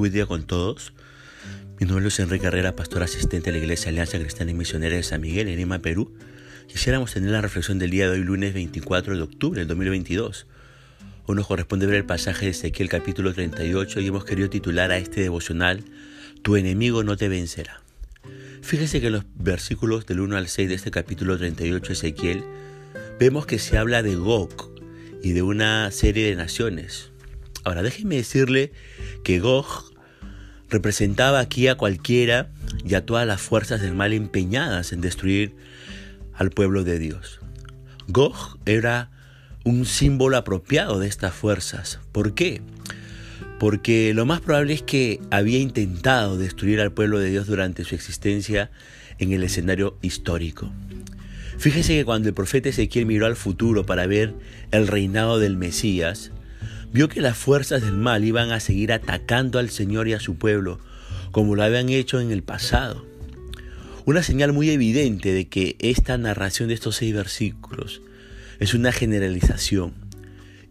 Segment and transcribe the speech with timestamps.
[0.00, 0.94] buen día con todos.
[1.78, 5.02] Mi nombre es Enrique Carrera, pastor asistente de la Iglesia Alianza Cristiana y Misionera de
[5.02, 6.14] San Miguel, en Lima, Perú.
[6.68, 10.46] Quisiéramos tener la reflexión del día de hoy, lunes 24 de octubre del 2022.
[11.26, 14.96] Hoy nos corresponde ver el pasaje de Ezequiel capítulo 38 y hemos querido titular a
[14.96, 15.84] este devocional,
[16.40, 17.82] Tu enemigo no te vencerá.
[18.62, 22.44] Fíjese que en los versículos del 1 al 6 de este capítulo 38 de Ezequiel,
[23.18, 24.70] vemos que se habla de Gog
[25.22, 27.10] y de una serie de naciones.
[27.64, 28.72] Ahora, déjenme decirle
[29.22, 29.89] que Gog
[30.70, 32.50] representaba aquí a cualquiera
[32.84, 35.54] y a todas las fuerzas del mal empeñadas en destruir
[36.34, 37.40] al pueblo de Dios.
[38.08, 39.10] Gog era
[39.64, 42.00] un símbolo apropiado de estas fuerzas.
[42.12, 42.62] ¿Por qué?
[43.58, 47.94] Porque lo más probable es que había intentado destruir al pueblo de Dios durante su
[47.94, 48.70] existencia
[49.18, 50.72] en el escenario histórico.
[51.58, 54.34] Fíjese que cuando el profeta Ezequiel miró al futuro para ver
[54.70, 56.32] el reinado del Mesías,
[56.92, 60.36] vio que las fuerzas del mal iban a seguir atacando al Señor y a su
[60.36, 60.80] pueblo,
[61.30, 63.06] como lo habían hecho en el pasado.
[64.06, 68.02] Una señal muy evidente de que esta narración de estos seis versículos
[68.58, 69.94] es una generalización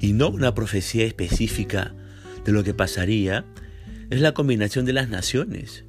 [0.00, 1.94] y no una profecía específica
[2.44, 3.44] de lo que pasaría,
[4.10, 5.84] es la combinación de las naciones,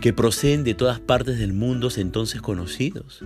[0.00, 3.24] que proceden de todas partes del mundo entonces conocidos.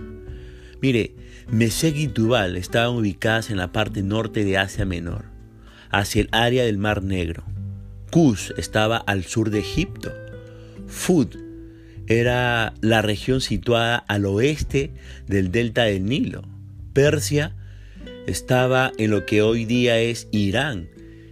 [0.81, 1.15] Mire,
[1.49, 5.36] Mesec y Tubal estaban ubicadas en la parte norte de Asia Menor
[5.89, 7.43] hacia el área del Mar Negro.
[8.11, 10.11] Cus estaba al sur de Egipto.
[10.87, 11.35] Fud
[12.07, 14.93] era la región situada al oeste
[15.27, 16.43] del delta del Nilo.
[16.93, 17.55] Persia
[18.27, 20.89] estaba en lo que hoy día es Irán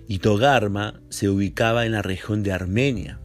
[0.08, 3.20] y Togarma se ubicaba en la región de Armenia.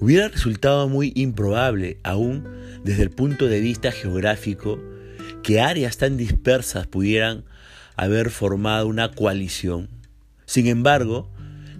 [0.00, 2.48] Hubiera resultado muy improbable, aún
[2.82, 4.82] desde el punto de vista geográfico,
[5.42, 7.44] que áreas tan dispersas pudieran
[7.96, 9.88] haber formado una coalición
[10.52, 11.30] sin embargo,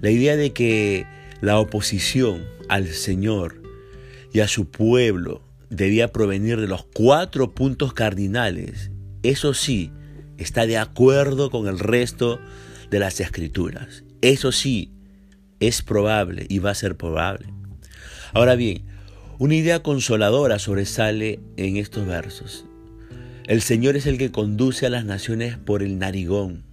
[0.00, 1.04] la idea de que
[1.42, 3.60] la oposición al Señor
[4.32, 8.90] y a su pueblo debía provenir de los cuatro puntos cardinales,
[9.22, 9.92] eso sí,
[10.38, 12.40] está de acuerdo con el resto
[12.90, 14.04] de las escrituras.
[14.22, 14.90] Eso sí,
[15.60, 17.52] es probable y va a ser probable.
[18.32, 18.86] Ahora bien,
[19.38, 22.64] una idea consoladora sobresale en estos versos.
[23.46, 26.71] El Señor es el que conduce a las naciones por el narigón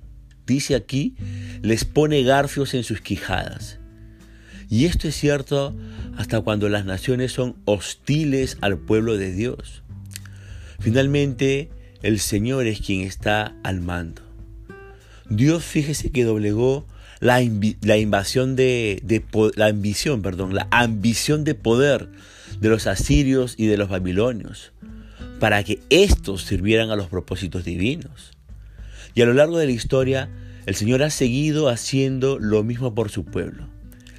[0.50, 1.16] dice aquí,
[1.62, 3.80] les pone garfios en sus quijadas.
[4.70, 5.76] Y esto es cierto
[6.18, 9.84] hasta cuando las naciones son hostiles al pueblo de Dios.
[10.80, 11.70] Finalmente,
[12.04, 14.22] el Señor es quien está al mando.
[15.30, 16.88] Dios fíjese que doblegó
[17.20, 19.24] la, invasión de,
[19.56, 22.09] la ambición, perdón, la ambición de poder
[22.59, 24.72] de los asirios y de los babilonios,
[25.40, 28.39] para que éstos sirvieran a los propósitos divinos.
[29.14, 30.30] Y a lo largo de la historia,
[30.66, 33.68] el Señor ha seguido haciendo lo mismo por su pueblo,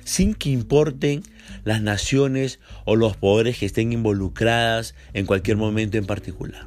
[0.05, 1.23] sin que importen
[1.65, 6.67] las naciones o los poderes que estén involucradas en cualquier momento en particular.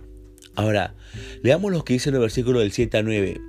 [0.56, 0.94] Ahora,
[1.41, 3.41] leamos lo que dice en el versículo del 7 a 9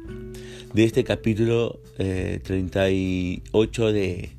[0.73, 4.31] de este capítulo 38 eh, de,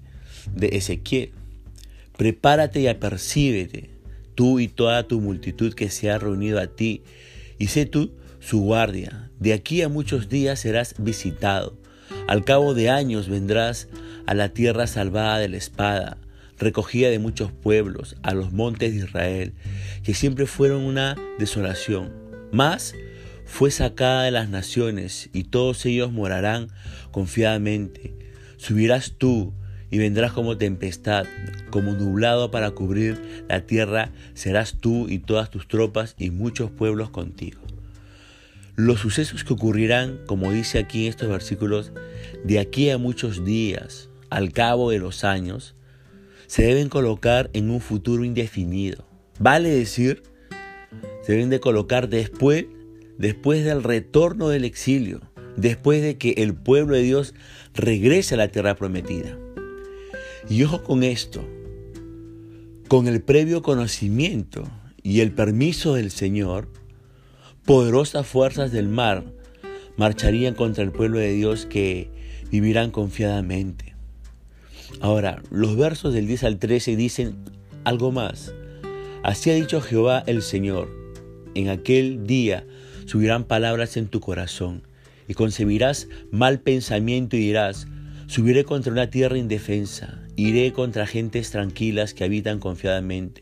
[0.53, 1.31] de Ezequiel.
[2.17, 3.90] Prepárate y apercíbete,
[4.35, 7.03] tú y toda tu multitud que se ha reunido a ti,
[7.59, 9.25] y sé tú su guardia.
[9.40, 11.78] De aquí a muchos días serás visitado.
[12.28, 13.88] Al cabo de años vendrás
[14.25, 16.18] a la tierra salvada de la espada,
[16.57, 19.53] recogida de muchos pueblos, a los montes de Israel,
[20.03, 22.13] que siempre fueron una desolación.
[22.51, 22.96] Mas
[23.46, 26.69] fue sacada de las naciones, y todos ellos morarán
[27.12, 28.16] confiadamente.
[28.57, 29.53] Subirás tú
[29.91, 31.25] y vendrás como tempestad,
[31.69, 37.09] como nublado para cubrir la tierra, serás tú y todas tus tropas y muchos pueblos
[37.09, 37.65] contigo.
[38.78, 41.94] Los sucesos que ocurrirán, como dice aquí en estos versículos,
[42.44, 45.75] de aquí a muchos días, al cabo de los años,
[46.47, 49.08] se deben colocar en un futuro indefinido.
[49.40, 50.24] Vale decir,
[51.22, 52.66] se deben de colocar después,
[53.18, 55.22] después del retorno del exilio,
[55.55, 57.34] después de que el pueblo de Dios
[57.73, 59.38] regrese a la tierra prometida.
[60.49, 61.47] Y ojo con esto,
[62.90, 64.70] con el previo conocimiento
[65.02, 66.67] y el permiso del Señor,
[67.66, 69.23] poderosas fuerzas del mar
[69.97, 72.09] marcharían contra el pueblo de Dios que
[72.52, 73.96] vivirán confiadamente.
[75.02, 77.35] Ahora, los versos del 10 al 13 dicen
[77.84, 78.53] algo más.
[79.23, 80.90] Así ha dicho Jehová el Señor,
[81.56, 82.66] en aquel día
[83.06, 84.84] subirán palabras en tu corazón
[85.28, 87.88] y concebirás mal pensamiento y dirás,
[88.28, 93.41] subiré contra una tierra indefensa, iré contra gentes tranquilas que habitan confiadamente.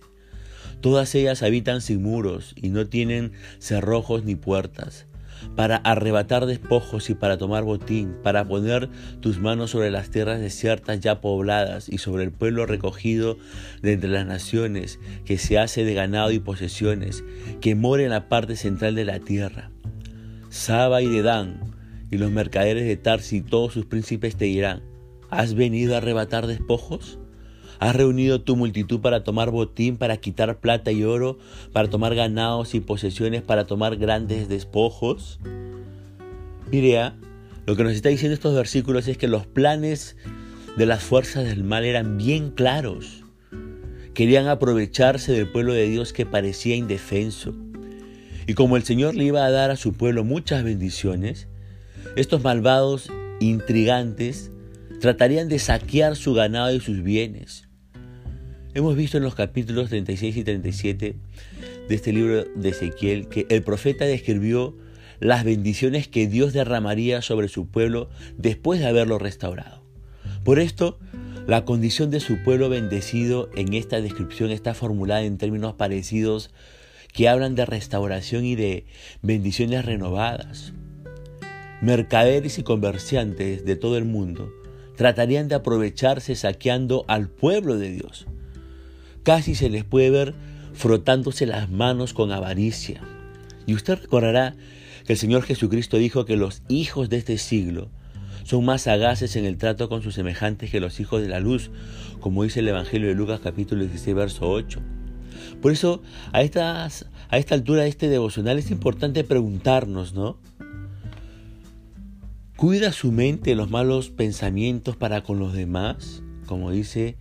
[0.84, 5.08] Todas ellas habitan sin muros y no tienen cerrojos ni puertas.
[5.56, 8.90] para arrebatar despojos y para tomar botín, para poner
[9.20, 13.38] tus manos sobre las tierras desiertas ya pobladas y sobre el pueblo recogido
[13.82, 17.26] de entre las naciones, que se hace de ganado y posesiones,
[17.60, 19.70] que mora en la parte central de la tierra.
[20.50, 21.60] Saba y Dedán,
[22.10, 24.82] y los mercaderes de Tarsi y todos sus príncipes te dirán,
[25.30, 27.20] ¿has venido a arrebatar despojos?
[27.84, 31.38] ¿Has reunido tu multitud para tomar botín, para quitar plata y oro,
[31.74, 35.38] para tomar ganados y posesiones, para tomar grandes despojos?
[36.72, 37.18] Mire, ¿ah?
[37.66, 40.16] lo que nos está diciendo estos versículos es que los planes
[40.78, 43.26] de las fuerzas del mal eran bien claros.
[44.14, 47.54] Querían aprovecharse del pueblo de Dios que parecía indefenso.
[48.48, 51.50] Y como el Señor le iba a dar a su pueblo muchas bendiciones,
[52.16, 54.52] estos malvados intrigantes
[55.02, 57.68] tratarían de saquear su ganado y sus bienes.
[58.76, 61.16] Hemos visto en los capítulos 36 y 37
[61.88, 64.76] de este libro de Ezequiel que el profeta describió
[65.20, 69.84] las bendiciones que Dios derramaría sobre su pueblo después de haberlo restaurado.
[70.44, 70.98] Por esto,
[71.46, 76.50] la condición de su pueblo bendecido en esta descripción está formulada en términos parecidos
[77.14, 78.86] que hablan de restauración y de
[79.22, 80.74] bendiciones renovadas.
[81.80, 84.52] Mercaderes y comerciantes de todo el mundo
[84.96, 88.26] tratarían de aprovecharse saqueando al pueblo de Dios.
[89.24, 90.34] Casi se les puede ver
[90.74, 93.02] frotándose las manos con avaricia.
[93.66, 94.56] Y usted recordará
[95.06, 97.90] que el Señor Jesucristo dijo que los hijos de este siglo
[98.44, 101.72] son más sagaces en el trato con sus semejantes que los hijos de la luz,
[102.20, 104.82] como dice el Evangelio de Lucas capítulo 16, verso 8.
[105.62, 106.02] Por eso,
[106.34, 110.38] a, a esta altura de este devocional es importante preguntarnos, ¿no?
[112.58, 117.18] Cuida su mente los malos pensamientos para con los demás, como dice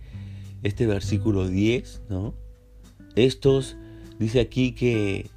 [0.63, 2.33] este versículo 10, ¿no?
[3.15, 3.77] Estos,
[4.19, 5.29] dice aquí que,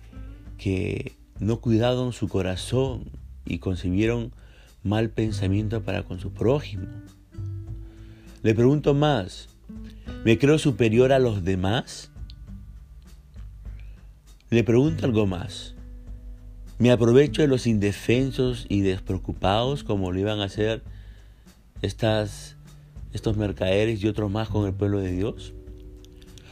[0.57, 3.05] que no cuidaron su corazón
[3.45, 4.33] y concibieron
[4.83, 6.87] mal pensamiento para con su prójimo.
[8.43, 9.49] Le pregunto más,
[10.25, 12.11] ¿me creo superior a los demás?
[14.51, 15.75] Le pregunto algo más.
[16.79, 20.83] Me aprovecho de los indefensos y despreocupados como lo iban a hacer
[21.83, 22.56] estas,
[23.17, 25.53] estos mercaderes y otros más con el pueblo de Dios.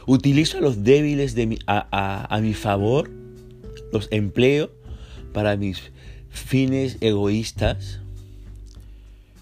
[0.05, 1.35] Utilizo a los débiles
[1.65, 3.09] a, a mi favor,
[3.91, 4.69] los empleo
[5.33, 5.91] para mis
[6.29, 8.01] fines egoístas.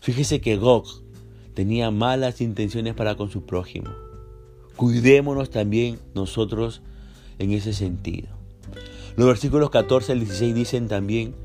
[0.01, 0.85] Fíjese que Gog
[1.53, 3.89] tenía malas intenciones para con su prójimo.
[4.75, 6.81] Cuidémonos también nosotros
[7.39, 8.29] en ese sentido.
[9.15, 11.35] Los versículos 14 al 16 dicen también,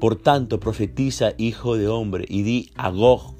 [0.00, 3.34] por tanto profetiza, hijo de hombre, y di a Gog,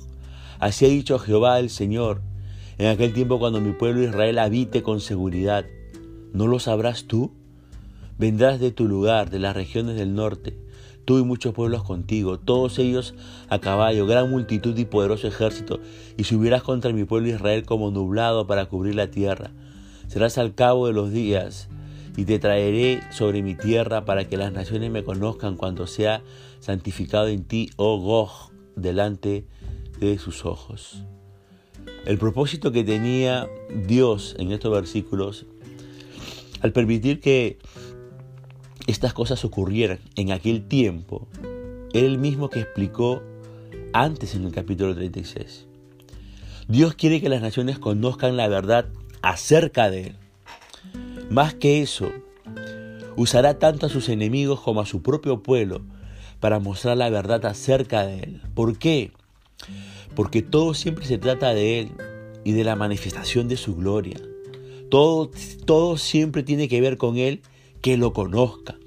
[0.65, 2.23] así ha dicho Jehová el Señor,
[2.79, 5.67] en aquel tiempo cuando mi pueblo Israel habite con seguridad,
[6.33, 7.33] ¿no lo sabrás tú?
[8.17, 10.57] Vendrás de tu lugar, de las regiones del norte,
[11.05, 13.15] tú y muchos pueblos contigo, todos ellos
[13.51, 15.81] a caballo, gran multitud y poderoso ejército,
[16.17, 19.51] y subirás contra mi pueblo Israel como nublado para cubrir la tierra.
[20.09, 21.69] Serás al cabo de los días
[22.17, 26.23] y te traeré sobre mi tierra para que las naciones me conozcan cuando sea
[26.61, 28.31] santificado en ti, oh Gog,
[28.77, 29.45] delante de
[30.19, 31.03] sus ojos.
[32.07, 33.49] El propósito que tenía
[33.87, 35.47] Dios en estos versículos,
[36.61, 37.59] al permitir que
[38.87, 41.27] estas cosas ocurrieran en aquel tiempo,
[41.93, 43.23] era el mismo que explicó
[43.93, 45.67] antes en el capítulo 36.
[46.69, 48.87] Dios quiere que las naciones conozcan la verdad
[49.23, 50.17] acerca de Él.
[51.31, 52.11] Más que eso,
[53.17, 55.83] usará tanto a sus enemigos como a su propio pueblo
[56.41, 58.43] para mostrar la verdad acerca de Él.
[58.55, 59.13] ¿Por qué?
[60.15, 61.93] Porque todo siempre se trata de Él
[62.45, 64.21] y de la manifestación de su gloria.
[64.91, 65.31] Todo,
[65.65, 67.43] todo siempre tiene que ver con Él,
[67.81, 68.79] que lo conozca.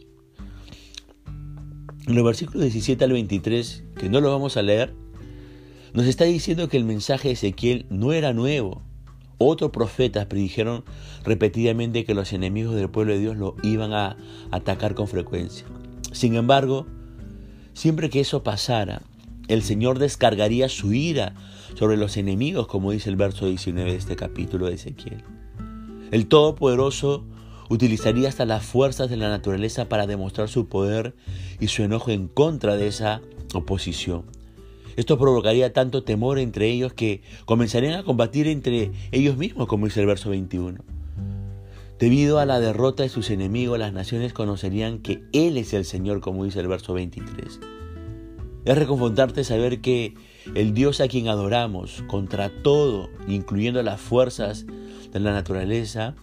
[2.07, 4.93] En los versículos 17 al 23, que no lo vamos a leer,
[5.93, 8.81] nos está diciendo que el mensaje de Ezequiel no era nuevo,
[9.39, 10.83] otros profetas predijeron
[11.23, 14.17] repetidamente que los enemigos del pueblo de Dios lo iban a
[14.51, 15.65] atacar con frecuencia.
[16.11, 16.87] Sin embargo,
[17.73, 19.03] siempre que eso pasara,
[19.47, 21.33] el Señor descargaría su ira
[21.75, 25.23] sobre los enemigos, como dice el verso 19 de este capítulo de Ezequiel.
[26.11, 27.25] El Todopoderoso
[27.69, 31.15] utilizaría hasta las fuerzas de la naturaleza para demostrar su poder
[31.59, 33.21] y su enojo en contra de esa
[33.53, 34.23] oposición.
[34.95, 39.99] Esto provocaría tanto temor entre ellos que comenzarían a combatir entre ellos mismos, como dice
[40.01, 40.79] el verso 21.
[41.99, 46.19] Debido a la derrota de sus enemigos, las naciones conocerían que Él es el Señor,
[46.21, 47.59] como dice el verso 23.
[48.67, 50.13] Es reconfortarte saber que
[50.53, 54.65] el Dios a quien adoramos, contra todo, incluyendo las fuerzas
[55.13, 56.15] de la naturaleza,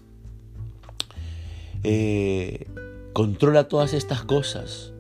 [1.84, 2.66] eh,
[3.14, 4.92] controla todas estas cosas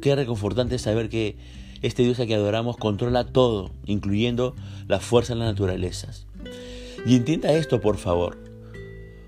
[0.00, 1.36] qué reconfortante saber que
[1.82, 4.56] este Dios a que adoramos controla todo, incluyendo
[4.88, 6.26] la fuerza de las naturalezas.
[7.04, 8.38] Y entienda esto, por favor.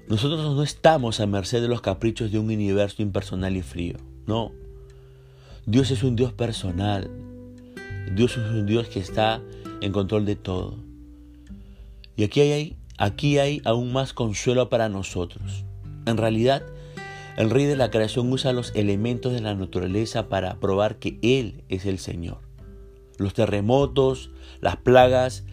[0.08, 3.98] Nosotros no estamos a merced de los caprichos de un universo impersonal y frío.
[4.26, 4.52] No.
[5.70, 7.10] Dios es un Dios personal.
[8.14, 9.42] Dios es un Dios que está
[9.82, 10.78] en control de todo.
[12.16, 15.66] Y aquí hay, aquí hay aún más consuelo para nosotros.
[16.06, 16.62] En realidad,
[17.36, 21.62] el rey de la creación usa los elementos de la naturaleza para probar que Él
[21.68, 22.38] es el Señor.
[23.18, 24.30] Los terremotos,
[24.62, 25.44] las plagas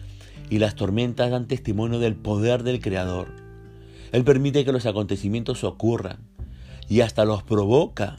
[0.48, 3.28] y las tormentas dan testimonio del poder del Creador.
[4.12, 6.26] Él permite que los acontecimientos ocurran
[6.88, 8.16] y hasta los provoca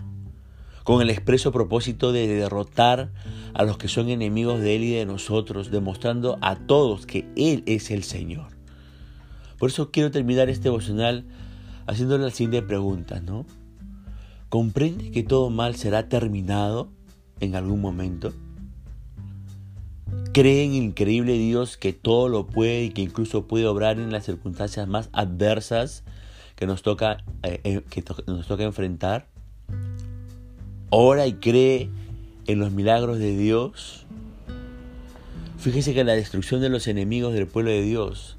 [0.87, 3.11] con el expreso propósito de derrotar
[3.53, 7.63] a los que son enemigos de Él y de nosotros, demostrando a todos que Él
[7.65, 8.47] es el Señor.
[9.59, 11.25] Por eso quiero terminar este devocional
[11.87, 13.45] haciéndole la siguiente pregunta, ¿no?
[14.47, 16.89] ¿Comprende que todo mal será terminado
[17.41, 18.31] en algún momento?
[20.31, 24.23] ¿Cree en increíble Dios que todo lo puede y que incluso puede obrar en las
[24.23, 26.05] circunstancias más adversas
[26.55, 29.27] que nos toca, eh, eh, que nos toca enfrentar?
[30.89, 31.89] Ora y cree
[32.47, 34.05] en los milagros de Dios.
[35.57, 38.37] Fíjese que la destrucción de los enemigos del pueblo de Dios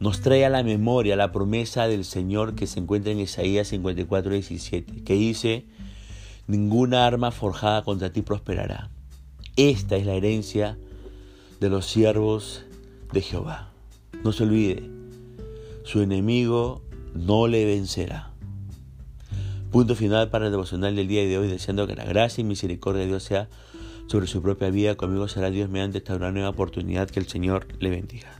[0.00, 4.32] nos trae a la memoria la promesa del Señor que se encuentra en Isaías 54,
[4.32, 5.66] 17, que dice,
[6.46, 8.90] ninguna arma forjada contra ti prosperará.
[9.56, 10.78] Esta es la herencia
[11.60, 12.64] de los siervos
[13.12, 13.70] de Jehová.
[14.24, 14.88] No se olvide,
[15.84, 16.82] su enemigo
[17.14, 18.29] no le vencerá.
[19.70, 23.02] Punto final para el devocional del día de hoy, deseando que la gracia y misericordia
[23.02, 23.48] de Dios sea
[24.08, 24.96] sobre su propia vida.
[24.96, 28.39] Conmigo será Dios mediante esta nueva oportunidad que el Señor le bendiga.